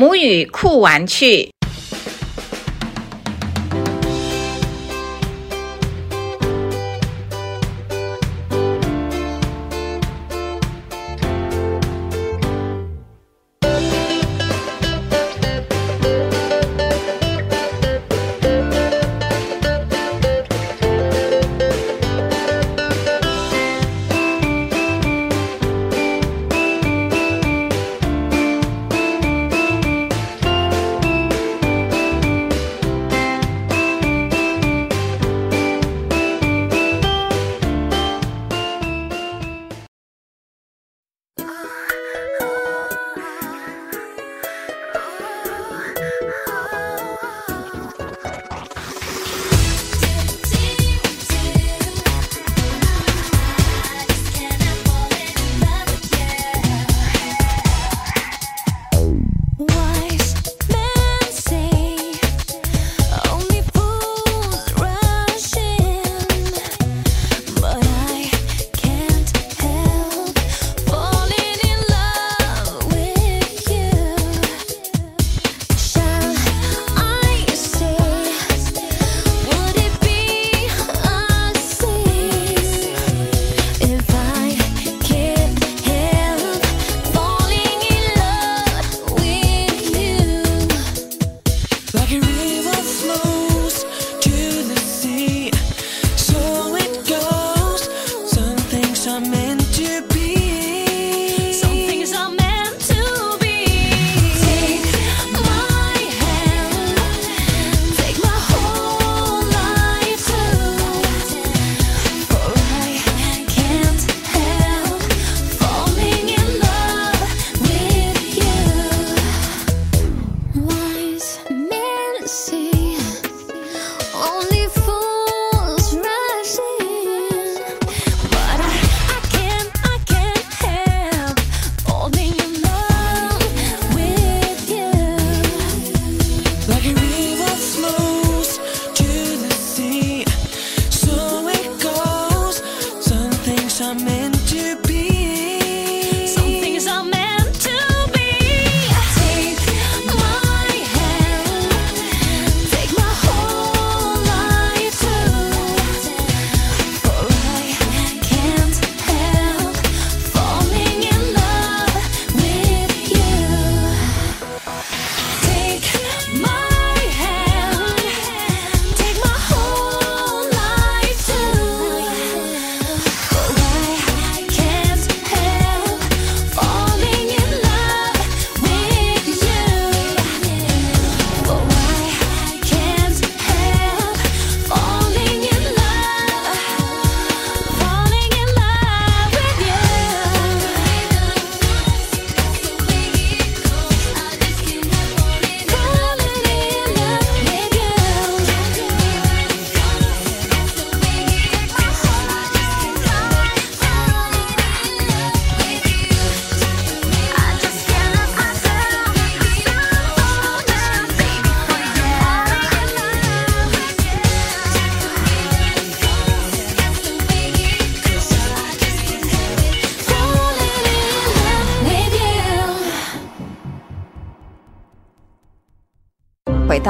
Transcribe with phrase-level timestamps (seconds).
[0.00, 1.52] 母语酷玩趣。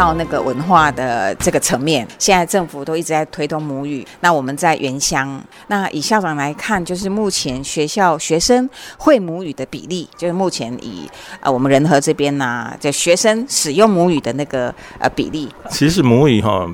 [0.01, 4.03] 到那个文化的这个层面，现在政府都一直在推动母语。
[4.21, 8.67] 那我们在原乡，那以校长来看，就是目前学校学生
[8.97, 11.07] 会母语的比例，就是目前以
[11.41, 15.51] 呃我们仁和这边呢，这学生使用母语的那个呃比例。
[15.69, 16.67] 其实母语哈，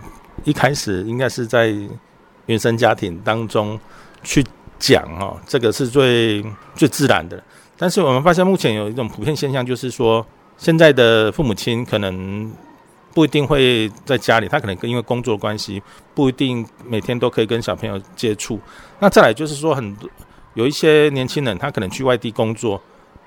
[0.45, 1.75] 一开始应该是在
[2.47, 3.77] 原生家庭当中
[4.23, 4.45] 去
[4.79, 6.45] 讲哈，这个是最
[6.77, 7.43] 最自然的。
[7.77, 10.25] 但是我们发现目前有一种普遍现象，就是说
[10.57, 12.53] 现在的父母亲可能。
[13.17, 15.83] 不一定会在家里，他可能跟因为工作关系，
[16.15, 18.61] 不一定每天都可以跟小朋友接触。
[18.99, 20.07] 那再来就是说，很多
[20.53, 22.79] 有一些年轻人，他可能去外地工作，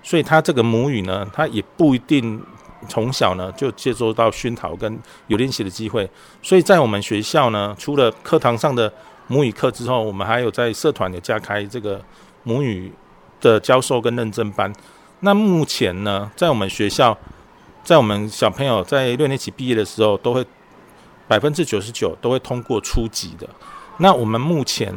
[0.03, 2.39] 所以他这个母语呢，他也不一定
[2.87, 6.07] 从小呢就接收到熏陶跟有练习的机会。
[6.43, 8.93] 所以在我们学校呢，除了课堂上的
[9.25, 11.99] 母语课之后，我们还有在社团有加开这个
[12.43, 12.91] 母语
[13.41, 14.71] 的教授跟认证班。
[15.21, 17.17] 那目前呢，在我们学校。
[17.89, 20.45] 在我们小朋友在六年级毕业的时候，都会
[21.27, 23.49] 百分之九十九都会通过初级的。
[23.97, 24.93] 那我们目前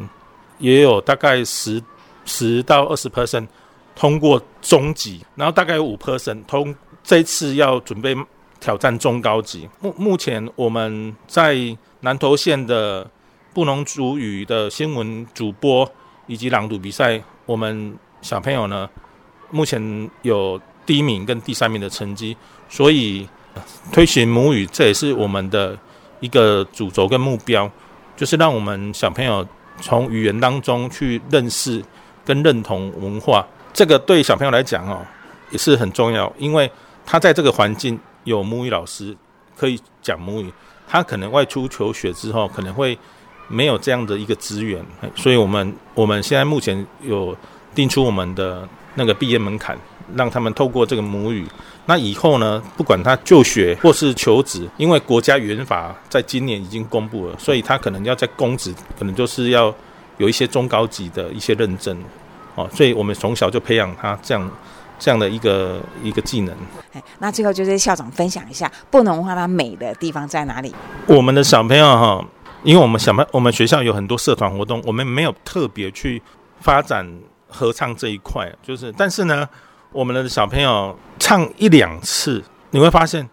[0.58, 1.82] 也有大概十
[2.26, 3.48] 十到二十 percent
[3.96, 8.14] 通过中级，然后大概有五 percent 通这次要准备
[8.60, 9.66] 挑战中高级。
[9.80, 11.56] 目目前我们在
[12.00, 13.10] 南投县的
[13.54, 15.90] 布农族语的新闻主播
[16.26, 18.86] 以及朗读比赛，我们小朋友呢，
[19.50, 22.36] 目前有第一名跟第三名的成绩，
[22.68, 23.28] 所以
[23.92, 25.78] 推行母语，这也是我们的
[26.20, 27.70] 一个主轴跟目标，
[28.16, 29.46] 就是让我们小朋友
[29.80, 31.82] 从语言当中去认识
[32.24, 33.46] 跟认同文化。
[33.72, 35.04] 这个对小朋友来讲哦，
[35.50, 36.70] 也是很重要，因为
[37.06, 39.16] 他在这个环境有母语老师
[39.56, 40.52] 可以讲母语，
[40.86, 42.98] 他可能外出求学之后可能会
[43.48, 44.84] 没有这样的一个资源，
[45.16, 47.36] 所以我们我们现在目前有
[47.74, 49.76] 定出我们的那个毕业门槛，
[50.16, 51.46] 让他们透过这个母语，
[51.86, 59.74] 那以后呢，不管他就学或是求职，因为国家语言法在今年已经公布了，所以他可能要在公职，可能就是要
[60.18, 61.96] 有一些中高级的一些认证。
[62.54, 64.50] 哦，所以我们从小就培养他这样
[64.98, 66.54] 这样的一个一个技能。
[66.92, 70.74] 哎，那最后就是校长分享一下不能话它美的地方在哪里？
[71.06, 72.22] 我们的小朋友哈，
[72.62, 76.22] 因为我们小朋我们学校有很多社团活动，我们没有特别去
[76.60, 77.10] 发展
[77.48, 79.48] 合唱这一块，就是但是呢，
[79.92, 83.28] 我们的小朋友唱一两次，你会发现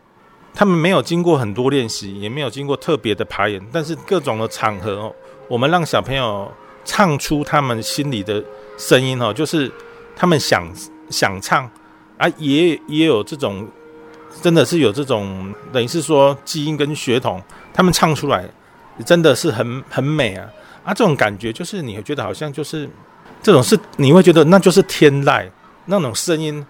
[0.54, 5.16] 他们没有经过很多练习，也没有经过特别的排演，但是各种的场合哦，
[5.48, 6.52] 我们让小朋友
[6.86, 8.44] 唱出他们心里的。
[8.82, 9.70] 声音哦，就是
[10.16, 10.66] 他们想
[11.10, 11.70] 想唱
[12.18, 13.68] 啊，也也有这种，
[14.42, 18.50] 真的是有这种，等于是说基因跟血统，他们唱出来
[19.06, 20.48] 真的是很很美啊
[20.86, 20.94] 啊！
[20.94, 22.90] 这种感觉就是你会觉得好像就是
[23.44, 25.46] 这种是你会觉得那就是天籁
[25.90, 26.66] 那种声音，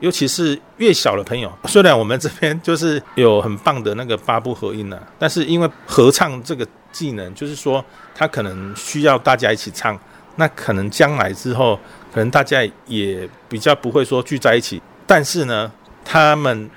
[0.00, 7.84] 尤其是越小的朋友，虽然我们这边就是有很棒的那个八部合音呢，但是因为合唱这个技能，就是说
[8.14, 9.98] 他可能需要大家一起唱。
[10.36, 11.78] 那可能将来之后，
[12.12, 15.70] 可能大家也比较不会说聚在一起，但是呢，
[16.04, 16.68] 他们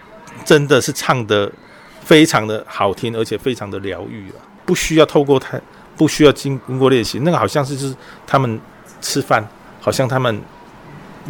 [0.45, 1.51] 真的是唱的
[2.03, 5.59] 非常的好听，而且非常的疗愈啊，不需要透过太，
[5.95, 7.95] 不需要经过练习，那个好像是就是
[8.27, 8.61] 他们
[9.01, 9.43] 吃饭，
[9.81, 10.39] 好像他们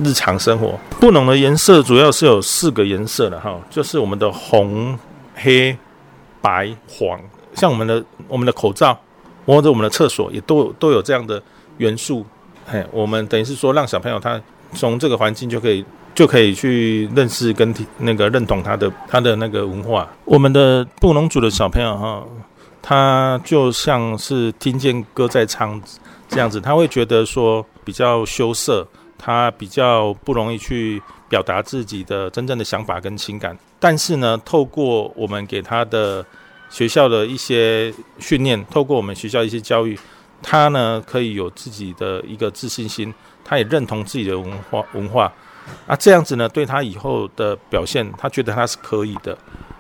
[0.03, 0.77] 日常生活。
[0.99, 4.97] 布农的颜色主要是有四个颜色的哈，就是我们的红、
[5.35, 5.77] 黑、
[6.41, 7.19] 白、黄，
[7.53, 8.97] 像我们的我们的口罩
[9.45, 11.41] 或者我们的厕所也都都有这样的。
[11.79, 12.25] 元素，
[12.65, 14.41] 嘿，我们等于是说，让小朋友他
[14.73, 15.85] 从这个环境就可以
[16.15, 20.09] 就可以去认识跟那个认同他的他的那个文化。
[20.25, 22.23] 我们的布农族的小朋友哈，
[22.81, 25.79] 他就像是听见歌在唱
[26.27, 33.57] 这样子，他会觉得说比较羞涩，他比较不容易去表达自己的真正的想法跟情感。
[33.79, 36.25] 但是呢，透过我们给他的
[36.69, 39.97] 学校的一些训练，透过我们学校一些教育。
[40.39, 43.11] 他呢可以有自己的一个自信心，
[43.43, 45.33] 他也认同自己的文化文化，
[45.87, 49.35] 啊，这样子呢对他以后的表现，他觉得他是可以的，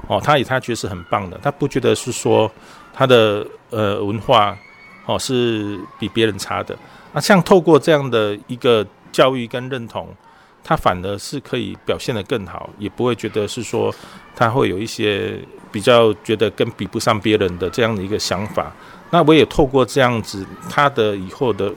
[0.07, 2.51] 哦，他也他觉得是很棒的，他不觉得是说
[2.91, 4.57] 他的呃文化
[5.05, 6.75] 哦是比别人差的，
[7.13, 10.07] 啊，像透过这样的一个教育跟认同，
[10.63, 13.93] 他反而是可以表现得更好，也不会觉得是说
[14.35, 15.39] 他会有一些
[15.71, 18.71] 比较觉得跟比不上别人的这样的一个想法。
[19.09, 21.73] 那我也透过这样子，他的以后的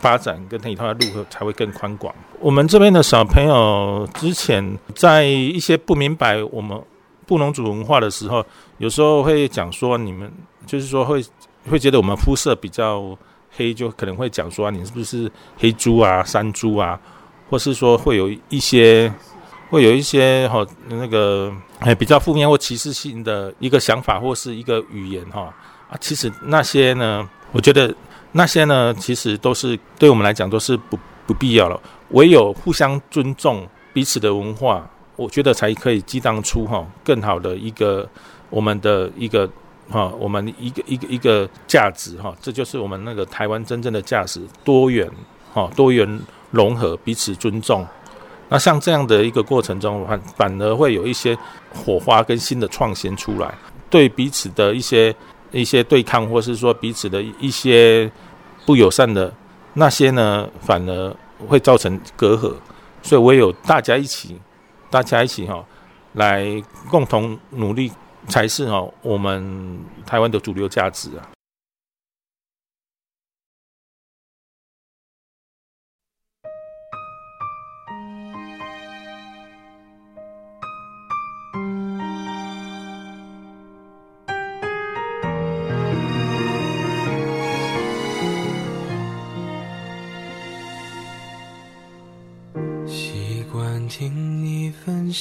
[0.00, 2.14] 发展跟他以后的路才会更宽广。
[2.40, 6.80] 我们这边的小朋友之前在一些不明白我们
[7.26, 8.44] 布农族文化的时候，
[8.78, 10.30] 有时候会讲说，你们
[10.66, 11.22] 就是说会
[11.70, 13.16] 会觉得我们肤色比较
[13.56, 16.98] 黑，就可能会讲说啊你是不是黑猪啊、山猪啊，
[17.48, 19.12] 或是说会有一些
[19.70, 25.52] 会有一些哈那个哎比较负面或歧视性的一个想法或是一个语言哈。
[25.88, 27.94] 啊，其实那些呢，我觉得
[28.32, 31.80] 那些呢，其实都是对我们来讲都是不不必要了。
[32.10, 38.08] 唯有互相尊重彼此的文化，我觉得才可以激荡出哈更好的一个
[38.50, 39.48] 我们的一个
[39.90, 45.10] 哈我们一个一个一个价值哈，这就是我们那个台湾真正的价值，多元
[45.52, 47.86] 哈多元融合，彼此尊重。
[48.48, 51.36] 那像这样的一个过程中，反反而会有一些
[51.74, 53.54] 火花跟新的创新出来，
[53.88, 55.14] 对彼此的一些。
[55.52, 58.10] 一些对抗，或是说彼此的一些
[58.66, 59.32] 不友善的
[59.74, 62.52] 那些呢，反而会造成隔阂。
[63.02, 64.36] 所以唯有大家一起，
[64.90, 65.64] 大家一起哈，
[66.14, 66.60] 来
[66.90, 67.92] 共同努力，
[68.28, 71.33] 才是哈我们台湾的主流价值啊。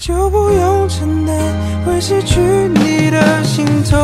[0.00, 1.36] 就不用承担
[1.84, 4.00] 会失去你的心痛。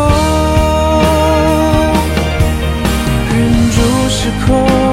[3.32, 4.85] 忍住失控，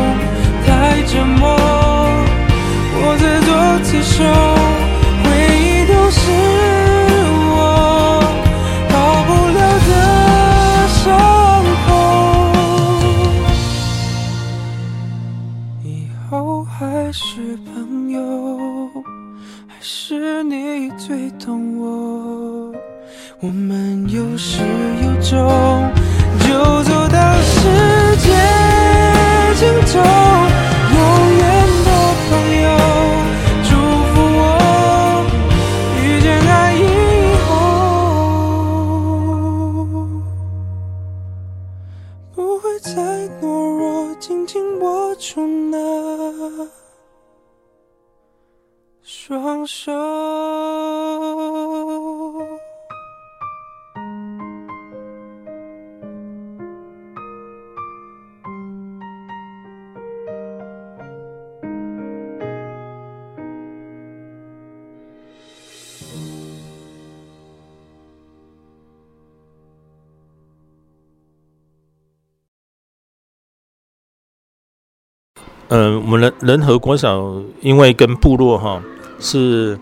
[75.74, 78.80] 呃，我们人人和国小因为跟部落哈
[79.20, 79.76] 是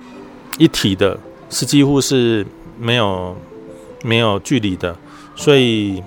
[0.58, 1.20] 一体的，
[1.50, 2.48] 是几乎是
[2.80, 3.36] 没有
[4.02, 4.96] 没有距离的，
[5.36, 6.02] 所以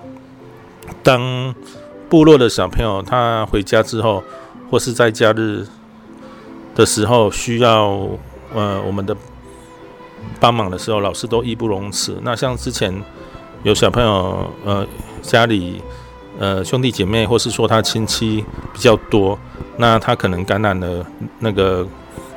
[1.03, 1.55] 当
[2.09, 4.25] 部落的小朋友他回家之后，
[4.71, 5.67] 或是在假日
[6.75, 8.09] 的时候需要
[8.55, 9.15] 呃我们的
[10.41, 12.19] 帮忙的时候，老师都义不容辞。
[12.23, 12.91] 那像之前
[13.65, 14.87] 有小朋友呃
[15.21, 15.83] 家里
[16.39, 19.39] 呃兄弟姐妹，或是说他亲戚比较多。
[19.77, 21.05] 那他可能感染了
[21.39, 21.87] 那个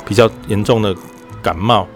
[0.06, 0.96] 比较严重的
[1.41, 1.88] 感冒，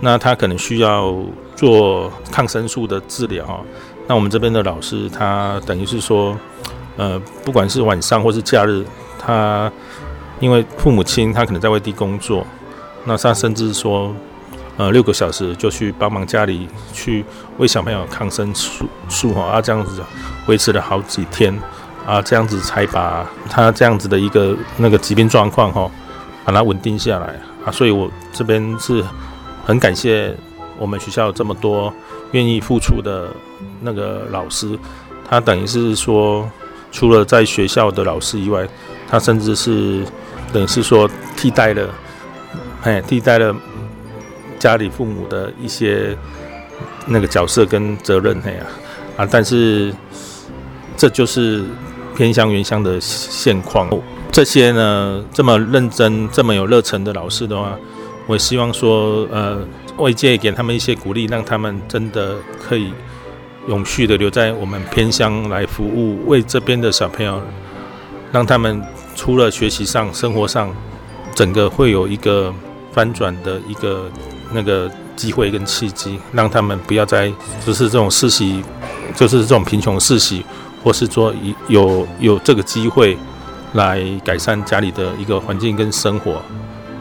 [0.00, 1.14] 那他可能需要
[1.56, 3.64] 做抗生素的治疗。
[4.06, 6.38] 那我们这边的老师，他等于是说，
[6.96, 8.84] 呃，不管是晚上或是假日，
[9.18, 9.70] 他
[10.40, 12.46] 因为父母亲他可能在外地工作，
[13.04, 14.14] 那他甚至说，
[14.76, 17.24] 呃，六个小时就去帮忙家里去
[17.58, 20.02] 喂小朋友抗生素素哈，啊，这样子
[20.46, 21.52] 维持了好几天。
[22.08, 25.90] 啊，这样子才把他这样子的一个那个疾病状况哈，
[26.42, 27.70] 把它稳定下来啊。
[27.70, 29.04] 所以我这边是
[29.66, 30.34] 很感谢
[30.78, 31.92] 我们学校这么多
[32.32, 33.28] 愿意付出的
[33.82, 34.78] 那个老师，
[35.28, 36.50] 他等于是说，
[36.90, 38.66] 除了在学校的老师以外，
[39.06, 40.02] 他甚至是
[40.50, 41.90] 等于是说替代了，
[42.84, 43.54] 哎，替代了
[44.58, 46.16] 家里父母的一些
[47.04, 48.64] 那个角色跟责任，哎呀，
[49.18, 49.94] 啊，但是
[50.96, 51.64] 这就是
[52.18, 53.88] 偏乡原乡的现况。
[54.32, 57.78] 这些呢，这么认真、这么有热忱的老师的话，
[58.26, 59.60] 我希望说，呃，
[59.98, 62.92] 外界给他们一些鼓励，让他们真的可以
[63.68, 67.40] 永续的留在我们偏乡来服务，为这边的小朋友，
[68.32, 68.82] 让他们
[69.14, 70.74] 除了学习上、生活上，
[71.36, 72.52] 整个会有一个
[72.90, 74.10] 翻转的一个
[74.52, 77.32] 那个机会跟契机，让他们不要再
[77.64, 78.60] 就是这种世袭，
[79.14, 80.44] 就是这种贫穷世袭，
[80.82, 81.34] 或是说
[81.68, 83.16] 有有这个机会
[83.74, 86.40] 来改善家里的一个环境跟生活，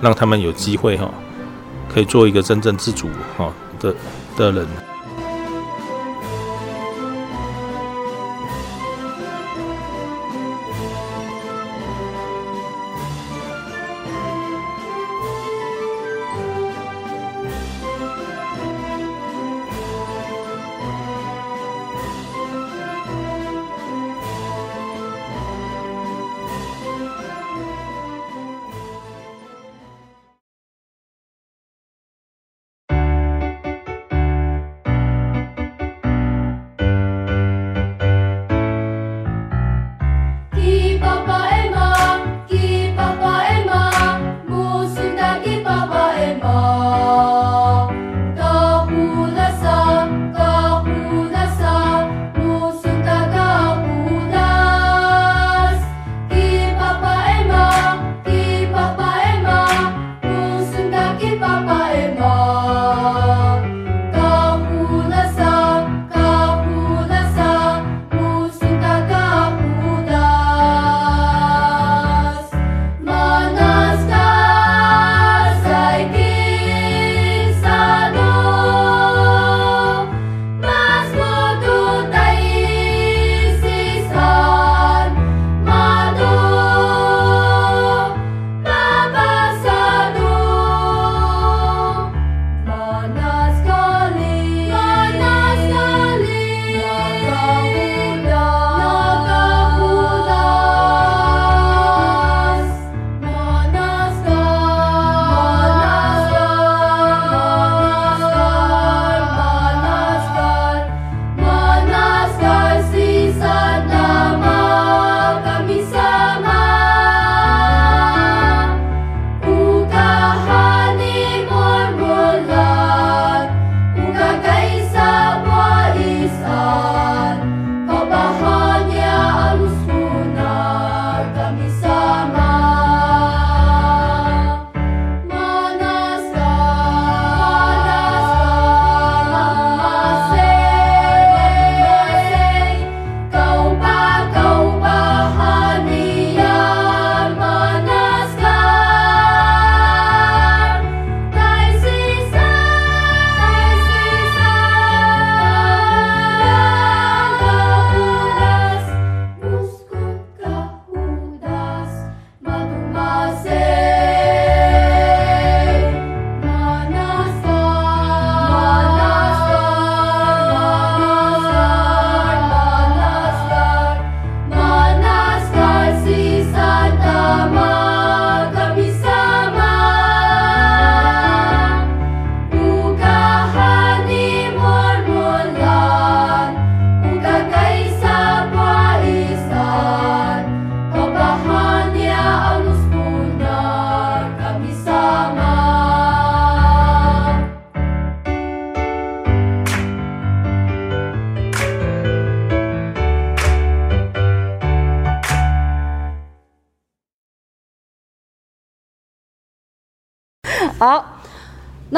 [0.01, 1.10] 让他们有机会哈，
[1.93, 3.07] 可以做一个真正自主
[3.38, 3.96] 哈的
[4.36, 4.67] 的人。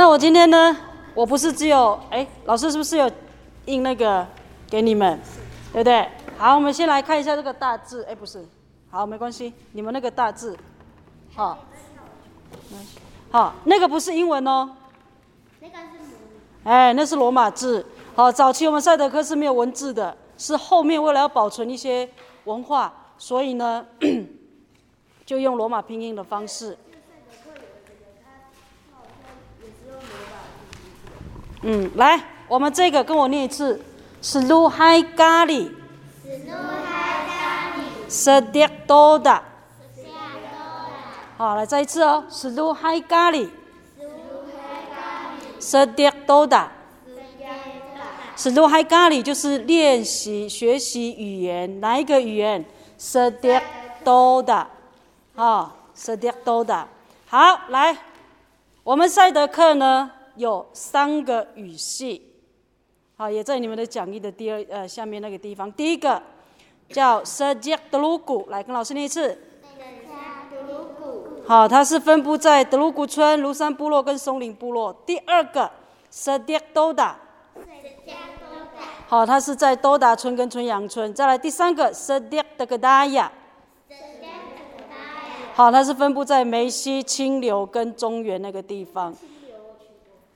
[0.09, 0.75] 我今天呢，
[1.13, 3.09] 我不是只有哎，老师是不是有
[3.65, 4.25] 印那个
[4.67, 5.19] 给你们，
[5.71, 6.09] 对不对？
[6.35, 8.43] 好，我们先来看一下这个大字，哎，不是，
[8.89, 10.57] 好，没关系，你们那个大字，
[11.35, 11.59] 好，
[13.29, 14.71] 好，那个不是英文哦，
[15.59, 16.15] 那个是
[16.63, 17.85] 哎，那是罗马字。
[18.15, 22.09] 好，早期我们赛德克是没有文字的，是后面为了要保存一些
[22.45, 23.85] 文化，所以呢，
[25.23, 26.75] 就用罗马拼音的方式。
[31.61, 33.81] 嗯，来，我们这个跟我念一次
[34.23, 35.69] ：slu hai gali。
[38.07, 39.41] sediak doda。
[41.37, 43.49] 好，来再一次哦，slu hai gali。
[45.59, 46.67] sediak doda。
[48.37, 52.63] slu hai gali 就是练习学习语言，哪一个语言
[52.97, 53.63] ？sediak
[54.05, 54.65] doda。
[55.35, 56.85] 啊，sediak doda。
[57.27, 57.97] 好，来，
[58.83, 60.11] 我们赛德克呢？
[60.39, 62.31] 有三个语系，
[63.17, 65.69] 好，也在你们的讲义的第二呃下面那个地方。
[65.73, 66.21] 第一个
[66.87, 69.37] 叫 Sejak Delugu，来跟老师念一次。
[71.45, 74.93] 好，它是分布在德鲁古村、庐山部落跟松林部落。
[75.05, 75.69] 第二个
[76.09, 77.15] Sejak Doda，
[79.07, 81.13] 好，它是在多达村跟春阳村。
[81.13, 83.27] 再来第三个 Sejak Degdaya，
[85.53, 89.13] 好，它是分布在梅西、清流跟中原那个地方。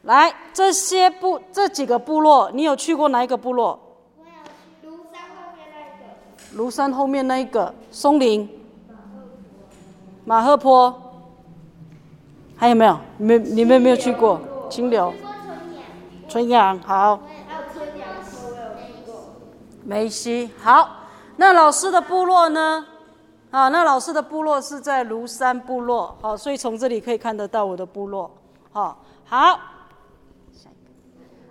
[0.03, 3.79] 来，这些部这几个部落，你有去过哪一个部落？
[4.83, 6.63] 庐山后面那一个。
[6.63, 8.49] 庐山后面那一个松林、
[10.25, 10.93] 马赫坡，
[12.57, 12.97] 还有没有？
[13.17, 15.13] 你们你们有没有去过清流、
[16.27, 16.77] 春阳？
[16.81, 18.09] 好，还有春阳，
[18.43, 19.15] 我有去过。
[19.83, 20.99] 梅西好。
[21.37, 22.85] 那老师的部落呢？
[23.51, 26.17] 啊，那老师的部落是在庐山部落。
[26.21, 28.29] 好，所以从这里可以看得到我的部落。
[28.73, 29.59] 好，好。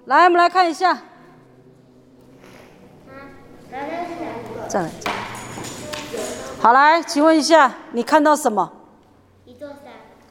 [0.06, 0.98] 来，我们来看一下。
[3.70, 4.06] 再来，
[4.68, 4.90] 再来。
[6.60, 8.70] 好，来，请问一下，你看到什么？
[9.44, 9.76] 一座山，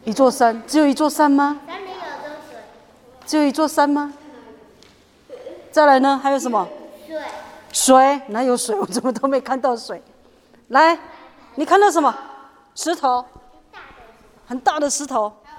[0.04, 1.62] 一座山，只有一座山吗？
[1.66, 2.58] 山里有着水，
[3.26, 4.14] 只有一座山吗？
[5.72, 6.20] 再来呢？
[6.22, 6.68] 还有什么？
[7.08, 7.22] 水，
[7.72, 8.22] 水？
[8.28, 8.76] 哪有水？
[8.80, 10.04] 我怎么都没看到水？
[10.68, 11.00] 来，
[11.56, 12.14] 你看到什么？
[12.76, 13.24] 石头，
[14.46, 15.32] 很大的石头。
[15.44, 15.52] 还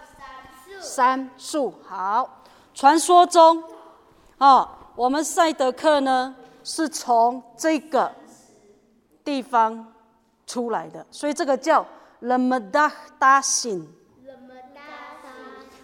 [0.74, 1.74] 有山山树。
[1.88, 2.42] 好，
[2.74, 3.71] 传说中。
[4.42, 8.10] 哦，我们赛德克呢是从这个
[9.22, 9.92] 地方
[10.48, 11.86] 出来的，所以这个叫
[12.18, 13.86] l a m d a d a s i n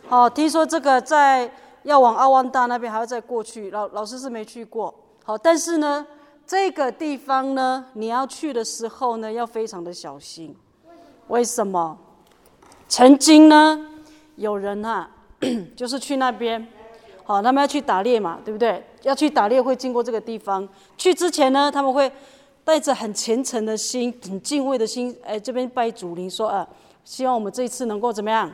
[0.08, 1.48] 好，听说这个在
[1.84, 4.92] 要往阿旺大那边还要再过去，老老师是没去过。
[5.22, 6.04] 好，但是呢，
[6.44, 10.56] 这个地方呢，你要去的时候呢，要非常的小心。
[11.28, 11.96] 为什么？
[12.88, 13.86] 曾经呢，
[14.34, 15.08] 有人啊，
[15.76, 16.66] 就是去那边。
[17.28, 18.82] 好，他们要去打猎嘛，对不对？
[19.02, 20.66] 要去打猎会经过这个地方。
[20.96, 22.10] 去之前呢，他们会
[22.64, 26.66] 带着很虔诚的心、很敬畏的心，哎，这边拜祖灵，说啊，
[27.04, 28.50] 希望我们这一次能够怎么样？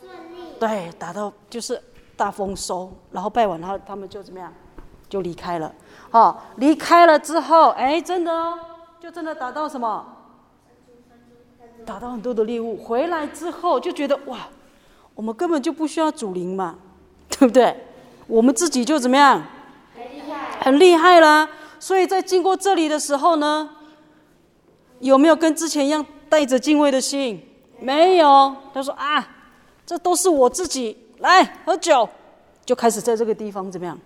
[0.00, 0.42] 顺利。
[0.58, 1.80] 对，打到就是
[2.16, 4.52] 大丰收，然后拜完，然后他们就怎么样？
[5.08, 5.72] 就离开了。
[6.10, 8.58] 好，离开了之后，哎，真的哦，
[8.98, 10.04] 就真的打到什么？
[11.86, 12.76] 打到很多的猎物。
[12.76, 14.48] 回来之后就觉得哇，
[15.14, 16.76] 我们根本就不需要祖灵嘛，
[17.28, 17.76] 对不对？
[18.26, 19.44] 我们自己就怎么样？
[19.94, 21.48] 很厉害，很厉害啦！
[21.78, 23.68] 所以在经过这里的时候呢，
[25.00, 27.42] 有没有跟之前一样带着敬畏的心？
[27.80, 28.54] 没有。
[28.72, 29.28] 他说啊，
[29.84, 32.08] 这都是我自己来喝酒，
[32.64, 33.98] 就开始在这个地方怎么样？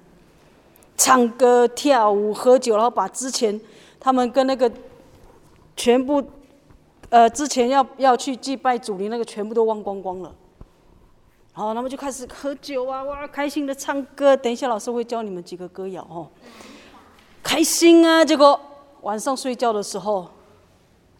[0.96, 3.60] 唱歌、跳舞、喝酒，然后把之前
[4.00, 4.70] 他们跟那个
[5.76, 6.24] 全部
[7.10, 10.34] 呃之前要要去祭拜祖灵那个全部都忘光光了。
[11.56, 14.36] 好，那么就开始喝酒啊，哇，开心的唱歌。
[14.36, 16.28] 等一下，老师会教你们几个歌谣哦。
[17.42, 18.22] 开心啊！
[18.22, 18.60] 结果
[19.00, 20.28] 晚上睡觉的时候，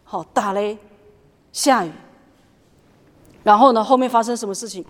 [0.03, 0.77] 好打雷，
[1.51, 1.91] 下雨。
[3.41, 4.85] 然后呢，后面发生什么事情，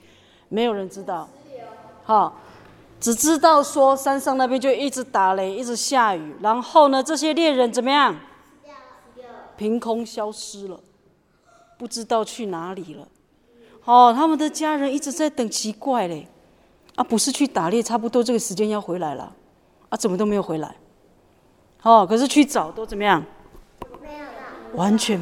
[0.49, 1.29] 没有人知道。
[2.03, 2.35] 好，
[2.99, 6.35] 只知道说山上那边就一直打雷，一直下雨。
[6.41, 8.13] 然后呢，这些猎人怎么样？
[9.55, 10.77] 凭空消失了，
[11.77, 13.07] 不知道去哪里了。
[13.87, 16.27] 哦，他们的家人一直在等，奇怪嘞，
[16.95, 19.33] 啊，不是去打猎，差不多这个时间要回来了，
[19.87, 20.75] 啊，怎么都没有回来？
[21.83, 23.23] 哦，可是去找都怎么样？
[24.01, 24.25] 没有
[24.75, 25.17] 完全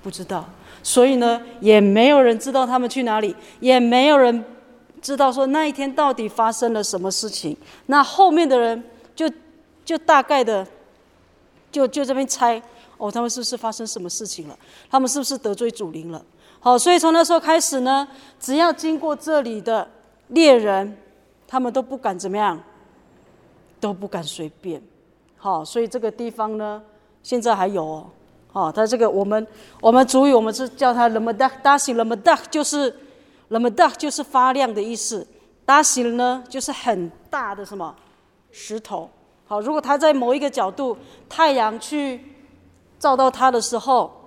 [0.00, 0.48] 不知道，
[0.80, 4.44] 所以呢，也没有人知道他们去哪里，也没有人
[5.02, 7.56] 知道说那一天到底发生了什么事情。
[7.86, 8.80] 那后面的人
[9.16, 9.28] 就
[9.84, 10.64] 就大概的
[11.72, 12.62] 就就这边猜，
[12.96, 14.56] 哦，他们是不是发生什么事情了？
[14.88, 16.24] 他们是不是得罪主灵了？
[16.64, 18.08] 好，所以从那时候开始呢，
[18.40, 19.86] 只要经过这里的
[20.28, 20.96] 猎人，
[21.46, 22.58] 他们都不敢怎么样，
[23.78, 24.82] 都不敢随便。
[25.36, 26.82] 好，所以这个地方呢，
[27.22, 28.06] 现在还有哦。
[28.50, 29.46] 好，它这个我们
[29.78, 32.88] 我们主语我们是叫它 lamadak dasi lamadak，就是
[33.48, 35.26] l a m a d a 就是发亮的意思
[35.66, 37.94] ，dasi 呢就是很大的什么
[38.50, 39.10] 石头。
[39.44, 40.96] 好，如果它在某一个角度，
[41.28, 42.24] 太阳去
[42.98, 44.23] 照到它的时候。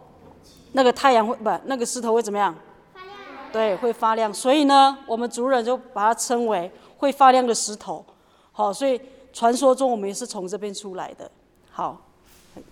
[0.73, 2.53] 那个太阳会不，那个石头会怎么样？
[2.93, 3.13] 发亮
[3.51, 4.33] 对，会发亮。
[4.33, 8.05] 所以呢，我们族人就把它称为会发亮的石头。
[8.51, 8.99] 好，所以
[9.31, 11.29] 传说中我们也是从这边出来的。
[11.71, 12.01] 好，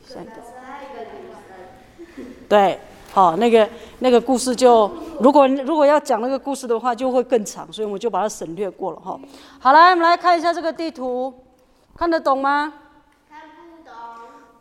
[0.08, 0.32] 下一个。
[2.48, 2.80] 对，
[3.12, 3.68] 好，那个
[4.00, 9.20] 那个故事就，如果如果要讲那个故事的话，就会更长，所以我们就把它省略过了哈。
[9.60, 11.34] 好，来，我们来看一下这个地图，
[11.98, 12.72] 看得懂吗？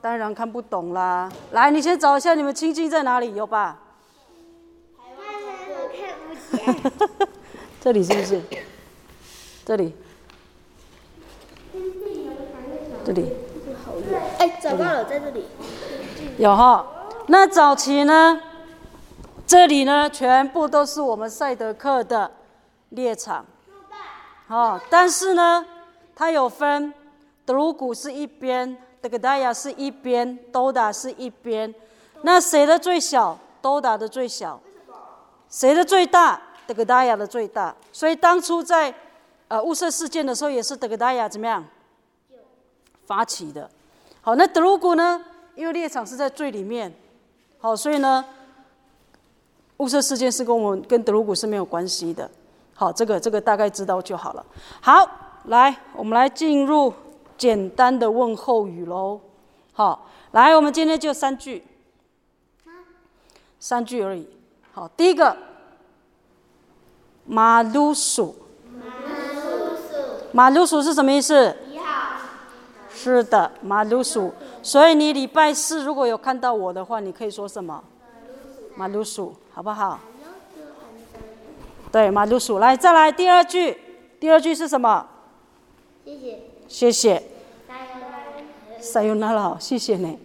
[0.05, 1.33] 当然看不懂啦。
[1.53, 3.79] 来，你先找一下你们亲近在哪里，有吧？
[7.81, 8.43] 这里是不是？
[9.65, 9.95] 这里，
[13.03, 13.33] 这里
[14.39, 15.47] 哎，找到了，在这里。
[16.37, 16.85] 有哈。
[17.29, 18.39] 那早期呢，
[19.47, 22.31] 这里呢全部都是我们赛德克的
[22.91, 23.47] 猎场。
[24.49, 25.65] 哦，但是呢，
[26.15, 26.93] 它有分，
[27.47, 31.73] 德鲁古是一边，德格达亚是一边，都达是一边。
[32.23, 33.39] 那谁的最小？
[33.61, 34.59] 都达的最小。
[35.51, 36.41] 谁的最大？
[36.67, 37.77] 德格达亚的最大。
[37.93, 38.95] 所以当初在
[39.49, 41.63] 呃雾社事件的时候，也是德格达亚怎么样
[43.05, 43.69] 发起的？
[44.23, 45.23] 好，那德鲁古呢？
[45.55, 46.91] 因为猎场是在最里面，
[47.59, 48.25] 好，所以呢，
[49.77, 52.31] 雾社事件是跟我们跟德鲁古是没有关系的。
[52.75, 54.47] 好，这个这个大概知道就好了。
[54.81, 55.07] 好，
[55.45, 56.91] 来，我们来进入
[57.37, 59.21] 简单的问候语喽。
[59.73, 61.65] 好，来，我们今天就三句，
[63.59, 64.29] 三句而已。
[64.73, 65.37] 好，第一个，
[67.25, 68.37] 马鲁鼠，
[70.33, 71.57] 马鲁鼠是什么意思？
[72.89, 74.33] 是的，马鲁鼠。
[74.63, 77.83] 所以你礼拜四如果有看到我的话，你可以说什么？
[78.77, 80.01] 马鲁鼠，好不好？
[81.93, 82.59] 对，马鲁鼠。
[82.59, 83.77] 来，再来第二句，
[84.19, 85.07] 第二句是什么？
[86.05, 86.54] 谢谢。
[86.69, 87.23] 谢谢。
[87.69, 88.81] 加油！
[88.81, 90.19] 塞尤那拉，谢谢你。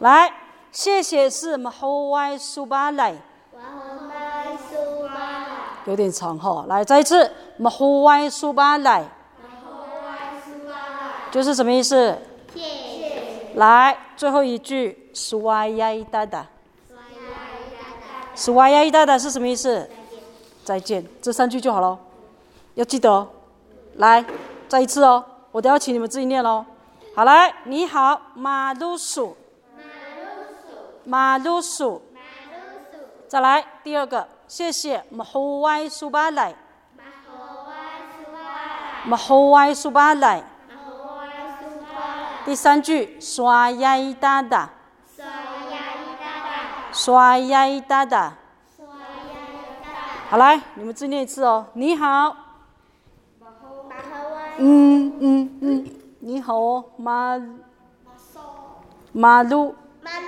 [0.00, 0.32] 来，
[0.70, 3.14] 谢谢是 m h o w a i subalai，
[3.52, 5.46] 我们苏巴拉，
[5.86, 6.66] 有点长哈。
[6.68, 9.04] 来，再一次 m h o w a i subalai，
[11.30, 12.18] 就是什么意思？
[12.54, 13.52] 谢谢。
[13.54, 16.44] 来，最后一句 suaya dada。
[18.34, 19.88] suaya dada 是什么意思？
[20.62, 21.06] 再见。
[21.22, 21.98] 这三句就好了，
[22.74, 23.28] 要记得哦。
[23.94, 24.22] 来，
[24.68, 25.24] 再一次哦，
[25.56, 26.66] 我都要请你们自己念喽。
[27.14, 29.34] 好来，你好，马路鼠，
[31.02, 36.54] 马路鼠，马路鼠，再来第二个，谢谢，马虎歪苏巴来，
[39.06, 40.44] 马虎歪苏巴来，
[42.44, 44.68] 第三句，刷牙一哒哒，
[45.16, 48.34] 刷牙一哒哒，刷牙一哒哒，
[50.28, 51.68] 好来，你们自己念一次哦。
[51.72, 52.45] 你好。
[54.58, 55.86] 嗯嗯嗯，
[56.20, 57.38] 你好哦，马
[59.12, 59.74] 马路。
[60.02, 60.26] 马鲁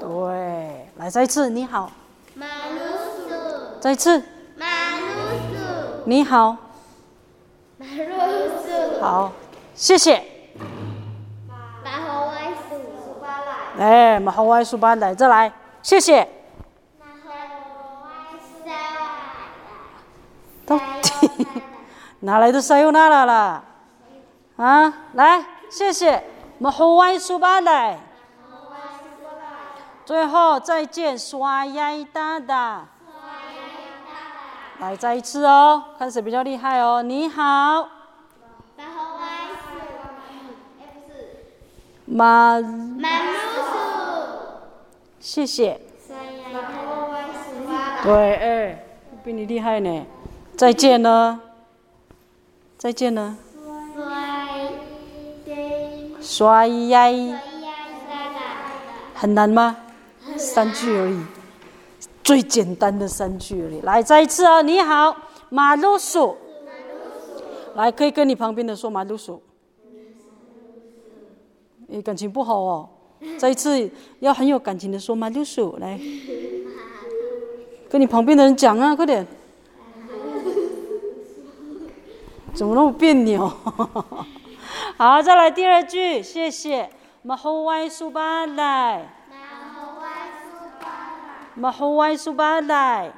[0.00, 1.90] 鼠，对，来再一次，你好。
[2.34, 2.78] 马鲁
[3.26, 4.22] 鼠，再一次，
[4.56, 4.66] 马
[4.98, 5.06] 鲁
[5.54, 6.56] 鼠，你好。
[7.78, 8.12] 马鲁
[8.62, 9.32] 鼠，好，
[9.74, 10.22] 谢谢。
[11.82, 13.40] 马猴外鼠，苏巴
[13.78, 15.50] 来，哎，马猴外书班来，再来，
[15.82, 16.28] 谢谢。
[16.98, 17.06] 马
[20.66, 21.46] 到底
[22.20, 23.62] 哪来的塞尤那拉啦？
[24.56, 26.24] 啊，来，谢谢。
[26.58, 27.98] 马好外书班来。
[30.04, 32.86] 最后再见，刷牙哒哒。
[34.80, 37.02] 来，再一次哦，看谁比较厉害哦。
[37.02, 39.78] 你好，马猴外鼠，
[40.80, 41.44] 哎不是，
[42.04, 43.72] 马，马鲁鼠，
[45.20, 45.80] 谢谢。
[48.02, 48.84] 对，哎，
[49.22, 50.06] 比你厉害呢。
[50.56, 51.40] 再见呢。
[52.78, 53.36] 再见呢。
[53.92, 54.70] 衰
[55.44, 57.40] 对，刷牙，咿呀
[58.08, 58.40] 沙拉，
[59.14, 59.76] 很难吗？
[60.36, 61.20] 三句而已，
[62.22, 63.80] 最简单的三句而已。
[63.80, 64.62] 来，再一次哦。
[64.62, 65.16] 你好，
[65.48, 66.36] 马路鼠。
[67.74, 69.42] 来，可以跟你旁边的说马路鼠。
[71.88, 72.88] 你感情不好哦。
[73.38, 75.76] 再一次，要很有感情的说马路鼠。
[75.80, 75.98] 来，
[77.90, 79.26] 跟你旁边的人讲啊，快点。
[82.54, 83.46] 怎么那么别扭？
[84.96, 86.90] 好，再来第二句，谢谢。
[87.22, 89.08] 马后外苏巴来。
[89.30, 89.32] 马
[89.72, 90.06] 猴外
[90.46, 93.12] 鼠巴拉，马后外苏巴来。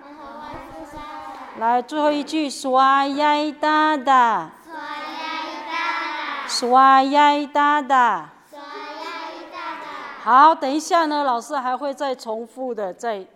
[1.59, 5.83] 来，最后一句，刷牙哒哒，刷牙哒
[6.43, 8.31] 哒，刷牙哒哒。
[8.51, 8.64] 刷牙
[9.53, 9.59] 哒
[10.25, 13.27] 哒，好，等一下呢，老师还会再重复的再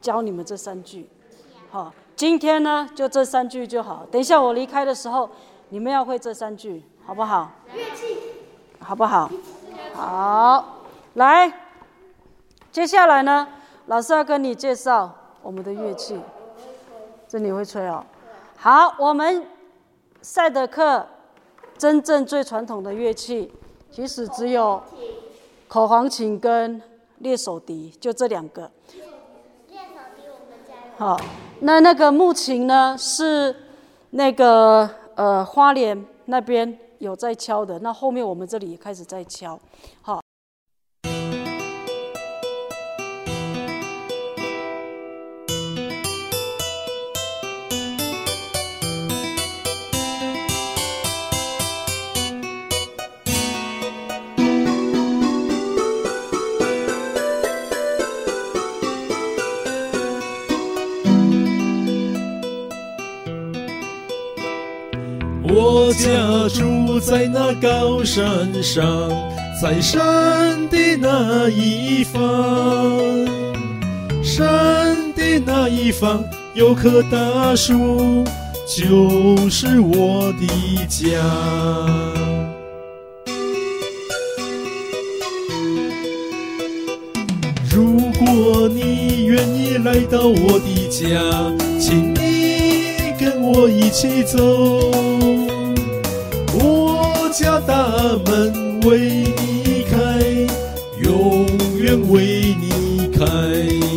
[0.00, 1.08] 教你们这三句。
[1.70, 4.06] 好，今天呢就这三句就好。
[4.10, 5.30] 等一下我离开的时候，
[5.70, 7.50] 你们要会这三句，好不好？
[8.78, 9.30] 好不好？
[9.94, 10.82] 好，
[11.14, 11.50] 来，
[12.70, 13.48] 接下来呢，
[13.86, 16.20] 老师要跟你介绍我们的乐器。
[17.26, 18.04] 这你会吹哦。
[18.58, 19.46] 好，我们
[20.20, 21.06] 赛德克
[21.78, 23.50] 真正最传统的乐器，
[23.90, 24.82] 其实只有
[25.68, 26.82] 口簧琴跟
[27.20, 28.70] 猎手笛，就这两个。
[29.70, 31.06] 练手笛我们家有。
[31.06, 31.18] 好，
[31.62, 32.96] 那那个木琴呢？
[32.98, 33.54] 是
[34.10, 39.58] 那个呃花脸那边有在敲的，那后面我们这里也开始在敲。
[40.00, 40.20] 好。
[67.00, 69.10] 在那高山上，
[69.60, 72.20] 在山的那一方，
[74.22, 76.22] 山的那一方
[76.54, 78.22] 有棵大树，
[78.66, 80.46] 就是我的
[80.86, 81.18] 家。
[87.72, 91.18] 如果你愿意来到我的家，
[91.80, 94.99] 请你跟我一起走。
[101.50, 103.89] 永远为你开。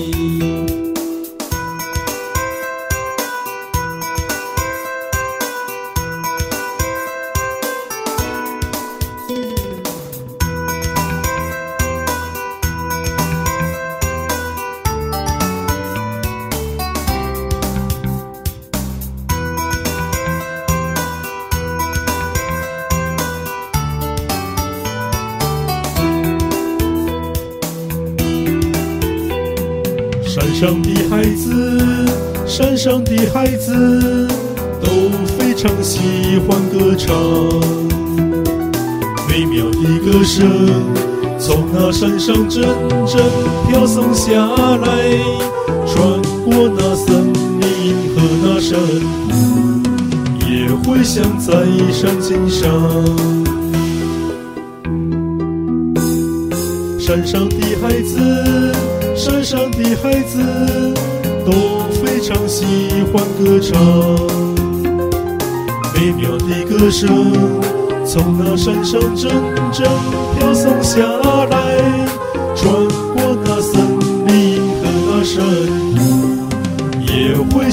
[41.93, 42.63] 山上阵
[43.05, 43.21] 阵
[43.69, 44.87] 飘送下来，
[45.85, 48.79] 穿过那森林和那山
[49.29, 49.31] 谷，
[50.49, 51.53] 也会响在
[51.91, 52.67] 山径上。
[56.99, 58.73] 山上的孩子，
[59.15, 60.39] 山上的孩子
[61.45, 61.51] 都
[62.03, 62.65] 非常喜
[63.13, 63.79] 欢歌唱，
[65.93, 67.07] 美妙的歌声
[68.03, 69.31] 从那山上阵
[69.71, 69.87] 阵
[70.37, 70.99] 飘送下
[71.49, 71.72] 来，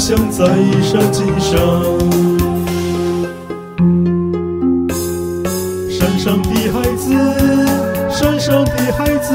[0.01, 0.47] 也回响在
[0.81, 1.59] 山径上。
[5.91, 7.13] 山上的孩子，
[8.11, 9.35] 山上的孩子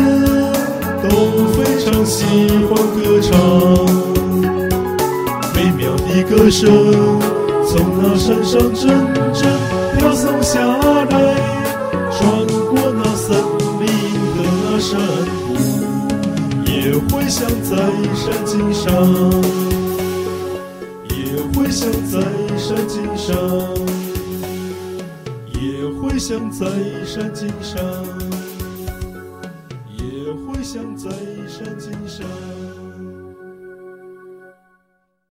[1.04, 1.10] 都
[1.54, 2.25] 非常喜
[2.67, 3.32] 欢歌唱，
[5.54, 6.67] 美妙的歌声
[7.67, 8.89] 从那山上阵
[9.34, 9.47] 阵
[9.99, 11.15] 飘送下来，
[12.12, 12.25] 穿
[12.71, 13.38] 过那森
[13.80, 13.88] 林
[14.34, 14.99] 和那山
[15.45, 15.54] 谷，
[16.65, 17.78] 也回响在
[18.15, 18.91] 山径上，
[22.67, 23.36] 山径上。
[25.54, 26.65] 也会想在
[27.06, 28.14] 山金，山径上。